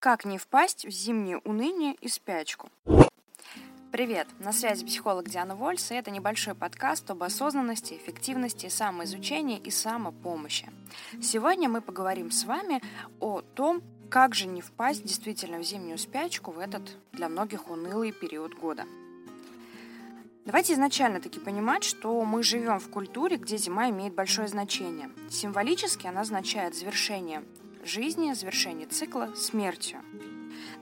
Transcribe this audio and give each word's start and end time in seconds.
Как 0.00 0.24
не 0.24 0.38
впасть 0.38 0.86
в 0.86 0.90
зимнее 0.90 1.36
уныние 1.44 1.94
и 2.00 2.08
спячку? 2.08 2.70
Привет! 3.92 4.26
На 4.38 4.50
связи 4.50 4.86
психолог 4.86 5.28
Диана 5.28 5.54
Вольс, 5.54 5.90
и 5.90 5.94
это 5.94 6.10
небольшой 6.10 6.54
подкаст 6.54 7.10
об 7.10 7.22
осознанности, 7.22 7.92
эффективности, 7.92 8.70
самоизучении 8.70 9.58
и 9.58 9.70
самопомощи. 9.70 10.70
Сегодня 11.20 11.68
мы 11.68 11.82
поговорим 11.82 12.30
с 12.30 12.44
вами 12.44 12.80
о 13.20 13.42
том, 13.42 13.82
как 14.08 14.34
же 14.34 14.46
не 14.46 14.62
впасть 14.62 15.02
действительно 15.02 15.58
в 15.58 15.64
зимнюю 15.64 15.98
спячку 15.98 16.50
в 16.50 16.60
этот 16.60 16.96
для 17.12 17.28
многих 17.28 17.68
унылый 17.68 18.12
период 18.12 18.54
года. 18.54 18.86
Давайте 20.46 20.72
изначально 20.72 21.20
таки 21.20 21.38
понимать, 21.38 21.84
что 21.84 22.24
мы 22.24 22.42
живем 22.42 22.80
в 22.80 22.88
культуре, 22.88 23.36
где 23.36 23.58
зима 23.58 23.90
имеет 23.90 24.14
большое 24.14 24.48
значение. 24.48 25.10
Символически 25.28 26.06
она 26.06 26.22
означает 26.22 26.74
завершение 26.74 27.42
жизни, 27.84 28.32
завершение 28.32 28.86
цикла 28.86 29.32
смертью. 29.36 30.00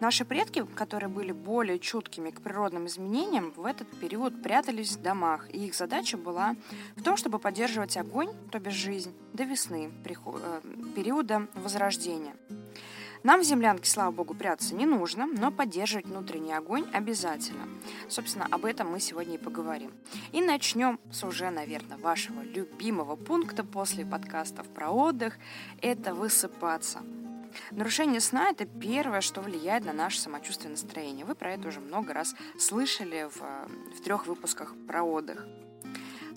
Наши 0.00 0.24
предки, 0.24 0.64
которые 0.74 1.08
были 1.08 1.32
более 1.32 1.78
чуткими 1.78 2.30
к 2.30 2.40
природным 2.40 2.86
изменениям, 2.86 3.52
в 3.56 3.64
этот 3.64 3.88
период 3.98 4.42
прятались 4.42 4.96
в 4.96 5.02
домах, 5.02 5.52
и 5.52 5.66
их 5.66 5.74
задача 5.74 6.16
была 6.16 6.54
в 6.96 7.02
том, 7.02 7.16
чтобы 7.16 7.38
поддерживать 7.38 7.96
огонь, 7.96 8.30
то 8.50 8.58
бишь 8.58 8.74
жизнь, 8.74 9.12
до 9.32 9.44
весны, 9.44 9.90
э, 10.04 10.60
периода 10.94 11.48
возрождения. 11.54 12.34
Нам 13.22 13.40
в 13.40 13.44
землянке, 13.44 13.90
слава 13.90 14.10
богу, 14.10 14.34
прятаться 14.34 14.74
не 14.74 14.86
нужно, 14.86 15.26
но 15.26 15.50
поддерживать 15.50 16.06
внутренний 16.06 16.52
огонь 16.52 16.86
обязательно. 16.92 17.68
Собственно, 18.08 18.46
об 18.50 18.64
этом 18.64 18.90
мы 18.90 19.00
сегодня 19.00 19.34
и 19.34 19.38
поговорим. 19.38 19.92
И 20.32 20.40
начнем 20.40 21.00
с 21.10 21.24
уже, 21.24 21.50
наверное, 21.50 21.98
вашего 21.98 22.42
любимого 22.42 23.16
пункта 23.16 23.64
после 23.64 24.06
подкастов 24.06 24.68
про 24.68 24.90
отдых– 24.90 25.38
это 25.82 26.14
высыпаться. 26.14 27.00
Нарушение 27.70 28.20
сна– 28.20 28.50
это 28.50 28.66
первое, 28.66 29.20
что 29.20 29.40
влияет 29.40 29.84
на 29.84 29.92
наше 29.92 30.20
самочувствие 30.20 30.68
и 30.68 30.72
настроение. 30.72 31.24
Вы 31.24 31.34
про 31.34 31.52
это 31.52 31.68
уже 31.68 31.80
много 31.80 32.12
раз 32.12 32.34
слышали 32.58 33.28
в, 33.34 33.96
в 33.96 34.02
трех 34.02 34.26
выпусках 34.26 34.74
про 34.86 35.02
отдых. 35.02 35.46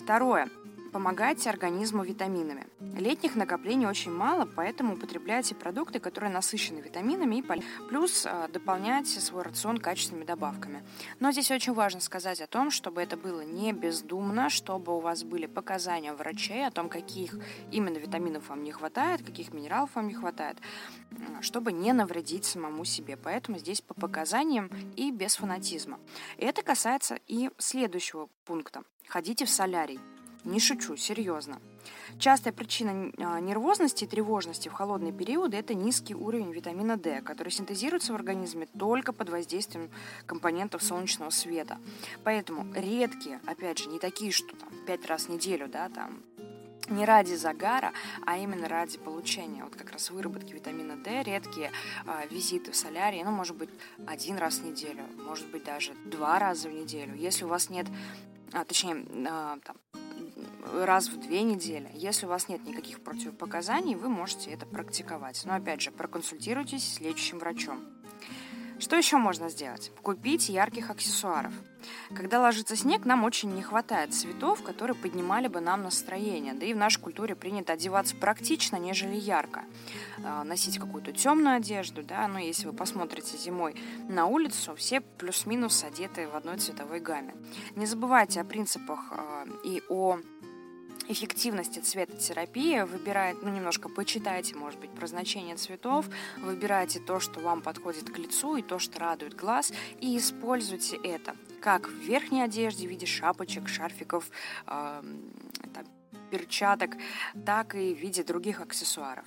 Второе. 0.02 0.48
Помогайте 0.92 1.48
организму 1.48 2.04
витаминами. 2.04 2.66
Летних 2.98 3.34
накоплений 3.34 3.86
очень 3.86 4.12
мало, 4.12 4.44
поэтому 4.44 4.94
употребляйте 4.94 5.54
продукты, 5.54 6.00
которые 6.00 6.30
насыщены 6.30 6.80
витаминами, 6.80 7.36
и 7.36 7.44
плюс 7.88 8.26
э, 8.26 8.48
дополняйте 8.52 9.18
свой 9.20 9.42
рацион 9.42 9.78
качественными 9.78 10.26
добавками. 10.26 10.84
Но 11.18 11.32
здесь 11.32 11.50
очень 11.50 11.72
важно 11.72 12.00
сказать 12.00 12.42
о 12.42 12.46
том, 12.46 12.70
чтобы 12.70 13.00
это 13.00 13.16
было 13.16 13.40
не 13.40 13.72
бездумно, 13.72 14.50
чтобы 14.50 14.94
у 14.94 15.00
вас 15.00 15.24
были 15.24 15.46
показания 15.46 16.12
врачей 16.12 16.66
о 16.66 16.70
том, 16.70 16.90
каких 16.90 17.38
именно 17.70 17.96
витаминов 17.96 18.50
вам 18.50 18.62
не 18.62 18.72
хватает, 18.72 19.22
каких 19.22 19.54
минералов 19.54 19.94
вам 19.94 20.08
не 20.08 20.14
хватает, 20.14 20.58
чтобы 21.40 21.72
не 21.72 21.94
навредить 21.94 22.44
самому 22.44 22.84
себе. 22.84 23.16
Поэтому 23.16 23.56
здесь 23.56 23.80
по 23.80 23.94
показаниям 23.94 24.70
и 24.94 25.10
без 25.10 25.36
фанатизма. 25.36 25.98
И 26.36 26.44
это 26.44 26.62
касается 26.62 27.18
и 27.26 27.48
следующего 27.56 28.28
пункта. 28.44 28.82
Ходите 29.08 29.46
в 29.46 29.50
солярий. 29.50 29.98
Не 30.44 30.58
шучу, 30.58 30.96
серьезно. 30.96 31.60
Частая 32.18 32.52
причина 32.52 33.12
а, 33.18 33.40
нервозности 33.40 34.04
и 34.04 34.06
тревожности 34.06 34.68
в 34.68 34.72
холодные 34.72 35.12
периоды– 35.12 35.56
это 35.58 35.74
низкий 35.74 36.14
уровень 36.14 36.52
витамина 36.52 36.96
D, 36.96 37.20
который 37.22 37.50
синтезируется 37.50 38.12
в 38.12 38.16
организме 38.16 38.66
только 38.78 39.12
под 39.12 39.30
воздействием 39.30 39.90
компонентов 40.26 40.82
солнечного 40.82 41.30
света. 41.30 41.78
Поэтому 42.24 42.66
редкие, 42.74 43.40
опять 43.46 43.78
же, 43.78 43.88
не 43.88 43.98
такие, 43.98 44.32
что 44.32 44.54
там 44.56 44.68
пять 44.86 45.06
раз 45.06 45.24
в 45.24 45.28
неделю, 45.30 45.68
да, 45.68 45.88
там 45.88 46.22
не 46.88 47.04
ради 47.04 47.34
загара, 47.34 47.92
а 48.26 48.36
именно 48.36 48.68
ради 48.68 48.98
получения 48.98 49.64
вот 49.64 49.76
как 49.76 49.92
раз 49.92 50.10
выработки 50.10 50.52
витамина 50.52 50.96
D, 50.96 51.22
редкие 51.22 51.70
а, 52.06 52.26
визиты 52.26 52.72
в 52.72 52.76
солярий, 52.76 53.22
ну, 53.22 53.30
может 53.30 53.56
быть, 53.56 53.70
один 54.06 54.36
раз 54.38 54.58
в 54.58 54.64
неделю, 54.64 55.04
может 55.24 55.48
быть, 55.50 55.64
даже 55.64 55.94
два 56.06 56.38
раза 56.38 56.68
в 56.68 56.72
неделю. 56.72 57.14
Если 57.14 57.44
у 57.44 57.48
вас 57.48 57.70
нет, 57.70 57.86
а, 58.52 58.64
точнее, 58.64 59.04
а, 59.28 59.58
там, 59.64 59.76
раз 60.62 61.08
в 61.08 61.20
две 61.20 61.42
недели. 61.42 61.90
Если 61.94 62.26
у 62.26 62.28
вас 62.28 62.48
нет 62.48 62.64
никаких 62.64 63.02
противопоказаний, 63.02 63.94
вы 63.94 64.08
можете 64.08 64.50
это 64.50 64.66
практиковать. 64.66 65.42
Но 65.44 65.54
опять 65.54 65.80
же, 65.80 65.90
проконсультируйтесь 65.90 66.94
с 66.94 67.00
лечащим 67.00 67.38
врачом. 67.38 67.80
Что 68.82 68.96
еще 68.96 69.16
можно 69.16 69.48
сделать? 69.48 69.92
Купить 70.02 70.48
ярких 70.48 70.90
аксессуаров. 70.90 71.52
Когда 72.16 72.40
ложится 72.40 72.74
снег, 72.74 73.04
нам 73.04 73.22
очень 73.22 73.54
не 73.54 73.62
хватает 73.62 74.12
цветов, 74.12 74.60
которые 74.64 74.96
поднимали 74.96 75.46
бы 75.46 75.60
нам 75.60 75.84
настроение. 75.84 76.52
Да 76.52 76.66
и 76.66 76.74
в 76.74 76.76
нашей 76.76 77.00
культуре 77.00 77.36
принято 77.36 77.74
одеваться 77.74 78.16
практично, 78.16 78.74
нежели 78.76 79.14
ярко. 79.14 79.62
А, 80.24 80.42
носить 80.42 80.80
какую-то 80.80 81.12
темную 81.12 81.58
одежду, 81.58 82.02
да, 82.02 82.26
но 82.26 82.40
если 82.40 82.66
вы 82.66 82.72
посмотрите 82.72 83.36
зимой 83.36 83.76
на 84.08 84.26
улицу, 84.26 84.74
все 84.74 85.00
плюс-минус 85.00 85.84
одеты 85.84 86.26
в 86.26 86.34
одной 86.34 86.58
цветовой 86.58 86.98
гамме. 86.98 87.36
Не 87.76 87.86
забывайте 87.86 88.40
о 88.40 88.44
принципах 88.44 89.12
а, 89.12 89.46
и 89.64 89.80
о 89.90 90.18
эффективности 91.08 91.78
цветотерапии, 91.78 92.82
выбирайте, 92.82 93.38
ну, 93.42 93.50
немножко 93.50 93.88
почитайте, 93.88 94.54
может 94.54 94.80
быть, 94.80 94.90
про 94.90 95.06
значение 95.06 95.56
цветов, 95.56 96.06
выбирайте 96.38 97.00
то, 97.00 97.20
что 97.20 97.40
вам 97.40 97.62
подходит 97.62 98.10
к 98.10 98.18
лицу 98.18 98.56
и 98.56 98.62
то, 98.62 98.78
что 98.78 98.98
радует 98.98 99.34
глаз, 99.34 99.72
и 100.00 100.16
используйте 100.16 100.96
это 100.96 101.36
как 101.60 101.88
в 101.88 101.94
верхней 101.94 102.42
одежде 102.42 102.86
в 102.86 102.90
виде 102.90 103.06
шапочек, 103.06 103.68
шарфиков, 103.68 104.30
э, 104.66 105.02
там, 105.74 105.84
перчаток, 106.30 106.96
так 107.46 107.74
и 107.74 107.94
в 107.94 107.98
виде 107.98 108.24
других 108.24 108.60
аксессуаров. 108.60 109.24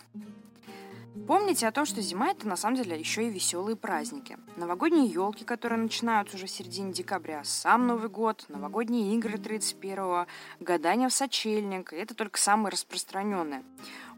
Помните 1.27 1.67
о 1.67 1.71
том, 1.71 1.85
что 1.85 2.01
зима 2.01 2.31
это 2.31 2.47
на 2.47 2.57
самом 2.57 2.75
деле 2.75 2.99
еще 2.99 3.25
и 3.25 3.29
веселые 3.29 3.75
праздники. 3.75 4.37
Новогодние 4.57 5.07
елки, 5.07 5.45
которые 5.45 5.79
начинаются 5.79 6.35
уже 6.35 6.45
в 6.45 6.51
середине 6.51 6.91
декабря, 6.91 7.43
сам 7.43 7.87
Новый 7.87 8.09
год, 8.09 8.45
новогодние 8.49 9.15
игры 9.15 9.35
31-го, 9.35 10.27
гадания 10.59 11.07
в 11.07 11.13
сочельник. 11.13 11.93
Это 11.93 12.13
только 12.13 12.37
самые 12.37 12.71
распространенные. 12.71 13.63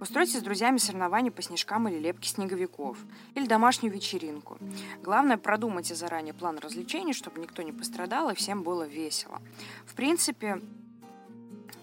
Устройте 0.01 0.39
с 0.39 0.41
друзьями 0.41 0.77
соревнования 0.77 1.31
по 1.31 1.41
снежкам 1.41 1.87
или 1.87 1.99
лепке 1.99 2.29
снеговиков. 2.29 2.97
Или 3.35 3.45
домашнюю 3.45 3.93
вечеринку. 3.93 4.57
Главное, 5.01 5.37
продумайте 5.37 5.95
заранее 5.95 6.33
план 6.33 6.57
развлечений, 6.57 7.13
чтобы 7.13 7.39
никто 7.39 7.61
не 7.61 7.71
пострадал 7.71 8.31
и 8.31 8.35
всем 8.35 8.63
было 8.63 8.83
весело. 8.83 9.39
В 9.85 9.93
принципе, 9.93 10.61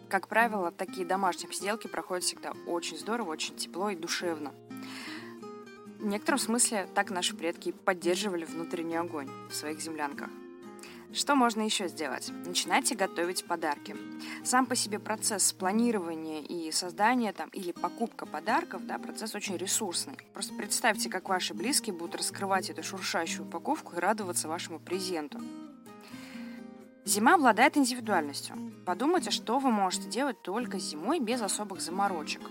как 0.08 0.28
правило, 0.28 0.70
такие 0.70 1.06
домашние 1.06 1.48
посиделки 1.48 1.88
проходят 1.88 2.24
всегда 2.24 2.52
очень 2.66 2.96
здорово, 2.96 3.30
очень 3.30 3.56
тепло 3.56 3.90
и 3.90 3.96
душевно. 3.96 4.52
В 6.04 6.06
некотором 6.06 6.38
смысле 6.38 6.86
так 6.94 7.10
наши 7.10 7.34
предки 7.34 7.72
поддерживали 7.72 8.44
внутренний 8.44 8.96
огонь 8.96 9.30
в 9.48 9.54
своих 9.54 9.80
землянках. 9.80 10.28
Что 11.14 11.34
можно 11.34 11.62
еще 11.62 11.88
сделать? 11.88 12.30
Начинайте 12.44 12.94
готовить 12.94 13.46
подарки. 13.46 13.96
Сам 14.44 14.66
по 14.66 14.76
себе 14.76 14.98
процесс 14.98 15.54
планирования 15.54 16.42
и 16.42 16.70
создания 16.72 17.32
там, 17.32 17.48
или 17.54 17.72
покупка 17.72 18.26
подарков, 18.26 18.86
да, 18.86 18.98
процесс 18.98 19.34
очень 19.34 19.56
ресурсный. 19.56 20.18
Просто 20.34 20.52
представьте, 20.52 21.08
как 21.08 21.30
ваши 21.30 21.54
близкие 21.54 21.94
будут 21.94 22.16
раскрывать 22.16 22.68
эту 22.68 22.82
шуршащую 22.82 23.46
упаковку 23.46 23.96
и 23.96 23.98
радоваться 23.98 24.46
вашему 24.46 24.80
презенту. 24.80 25.40
Зима 27.06 27.36
обладает 27.36 27.78
индивидуальностью. 27.78 28.56
Подумайте, 28.84 29.30
что 29.30 29.58
вы 29.58 29.70
можете 29.70 30.10
делать 30.10 30.42
только 30.42 30.78
зимой 30.78 31.18
без 31.18 31.40
особых 31.40 31.80
заморочек. 31.80 32.42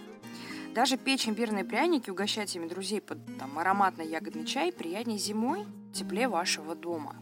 Даже 0.74 0.98
печь 0.98 1.28
имбирные 1.28 1.64
пряники, 1.64 2.10
угощать 2.10 2.56
ими 2.56 2.68
друзей 2.68 3.00
под 3.00 3.20
там, 3.38 3.60
ароматный 3.60 4.08
ягодный 4.08 4.44
чай 4.44 4.72
приятнее 4.72 5.20
зимой, 5.20 5.68
теплее 5.94 6.28
вашего 6.28 6.74
дома. 6.74 7.16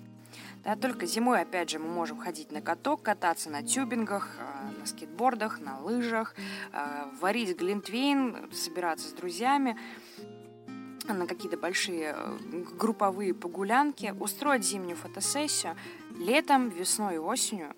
Да, 0.64 0.78
только 0.78 1.06
зимой, 1.06 1.42
опять 1.42 1.70
же, 1.70 1.78
мы 1.78 1.90
можем 1.90 2.18
ходить 2.18 2.52
на 2.54 2.62
каток, 2.62 3.02
кататься 3.02 3.50
на 3.50 3.62
тюбингах, 3.62 4.38
э, 4.38 4.80
на 4.80 4.86
скейтбордах, 4.86 5.60
на 5.60 5.80
лыжах, 5.82 6.34
э, 6.72 7.06
варить 7.20 7.58
глинтвейн, 7.58 8.50
собираться 8.54 9.10
с 9.10 9.12
друзьями 9.12 9.78
на 11.08 11.26
какие-то 11.28 11.58
большие 11.58 12.16
э, 12.16 12.38
групповые 12.78 13.34
погулянки, 13.34 14.16
устроить 14.18 14.64
зимнюю 14.64 14.96
фотосессию 14.96 15.76
летом, 16.18 16.70
весной 16.70 17.16
и 17.16 17.18
осенью 17.18 17.76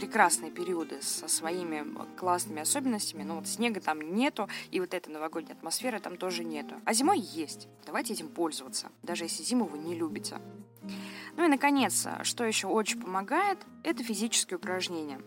прекрасные 0.00 0.50
периоды 0.50 1.02
со 1.02 1.28
своими 1.28 1.84
классными 2.16 2.62
особенностями, 2.62 3.22
но 3.22 3.36
вот 3.36 3.46
снега 3.46 3.80
там 3.80 4.00
нету, 4.14 4.48
и 4.70 4.80
вот 4.80 4.94
этой 4.94 5.10
новогодней 5.10 5.52
атмосферы 5.52 6.00
там 6.00 6.16
тоже 6.16 6.42
нету. 6.42 6.76
А 6.86 6.94
зимой 6.94 7.18
есть. 7.18 7.68
Давайте 7.84 8.14
этим 8.14 8.28
пользоваться, 8.28 8.88
даже 9.02 9.24
если 9.24 9.42
зиму 9.42 9.66
вы 9.66 9.76
не 9.76 9.94
любите. 9.94 10.38
Ну 11.36 11.44
и, 11.44 11.48
наконец, 11.48 12.06
что 12.22 12.44
еще 12.44 12.66
очень 12.66 13.00
помогает, 13.00 13.58
это 13.82 14.02
физические 14.04 14.58
упражнения. 14.58 15.20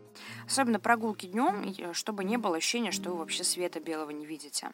Особенно 0.45 0.79
прогулки 0.79 1.25
днем, 1.25 1.73
э, 1.77 1.93
чтобы 1.93 2.23
не 2.23 2.37
было 2.37 2.57
ощущения, 2.57 2.91
что 2.91 3.11
вы 3.11 3.17
вообще 3.17 3.43
света 3.43 3.79
белого 3.79 4.11
не 4.11 4.25
видите. 4.25 4.71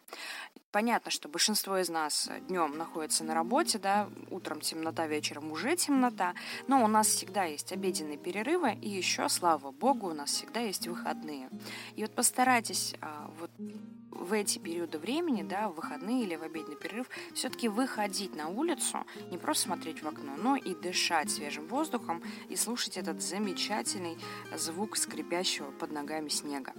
Понятно, 0.71 1.11
что 1.11 1.29
большинство 1.29 1.77
из 1.77 1.89
нас 1.89 2.29
днем 2.47 2.77
находится 2.77 3.23
на 3.23 3.33
работе, 3.33 3.79
да, 3.79 4.09
утром 4.29 4.61
темнота, 4.61 5.07
вечером 5.07 5.51
уже 5.51 5.75
темнота, 5.75 6.33
но 6.67 6.83
у 6.83 6.87
нас 6.87 7.07
всегда 7.07 7.45
есть 7.45 7.71
обеденные 7.71 8.17
перерывы, 8.17 8.73
и 8.73 8.89
еще, 8.89 9.29
слава 9.29 9.71
богу, 9.71 10.09
у 10.09 10.13
нас 10.13 10.31
всегда 10.31 10.59
есть 10.59 10.87
выходные. 10.87 11.49
И 11.95 12.01
вот 12.01 12.13
постарайтесь 12.13 12.95
а, 13.01 13.31
вот 13.39 13.49
в 14.19 14.33
эти 14.33 14.59
периоды 14.59 14.99
времени, 14.99 15.43
да, 15.43 15.69
в 15.69 15.75
выходные 15.75 16.23
или 16.23 16.35
в 16.35 16.43
обеденный 16.43 16.75
перерыв, 16.75 17.09
все-таки 17.33 17.67
выходить 17.67 18.35
на 18.35 18.49
улицу, 18.49 19.05
не 19.31 19.37
просто 19.37 19.63
смотреть 19.63 20.03
в 20.03 20.07
окно, 20.07 20.35
но 20.37 20.55
и 20.55 20.75
дышать 21.19 21.31
свежим 21.31 21.67
воздухом 21.67 22.21
и 22.49 22.55
слушать 22.55 22.97
этот 22.97 23.21
замечательный 23.21 24.17
звук 24.55 24.97
скрипящего 24.97 25.71
под 25.71 25.91
ногами 25.91 26.29
снега. 26.29 26.73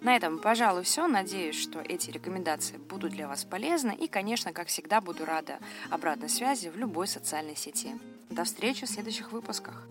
На 0.00 0.16
этом, 0.16 0.38
пожалуй, 0.38 0.82
все. 0.82 1.06
Надеюсь, 1.06 1.60
что 1.60 1.80
эти 1.80 2.10
рекомендации 2.10 2.78
будут 2.78 3.12
для 3.12 3.28
вас 3.28 3.44
полезны. 3.44 3.94
И, 3.94 4.08
конечно, 4.08 4.52
как 4.52 4.68
всегда, 4.68 5.00
буду 5.00 5.26
рада 5.26 5.58
обратной 5.90 6.30
связи 6.30 6.68
в 6.68 6.76
любой 6.76 7.06
социальной 7.06 7.56
сети. 7.56 7.98
До 8.30 8.44
встречи 8.44 8.86
в 8.86 8.88
следующих 8.88 9.32
выпусках. 9.32 9.86